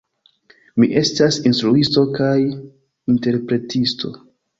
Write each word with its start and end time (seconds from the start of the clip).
Mi 0.83 0.87
estas 1.01 1.35
instruisto 1.49 2.05
kaj 2.19 2.31
interpretisto. 3.15 4.13